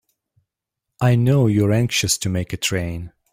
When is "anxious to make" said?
1.71-2.53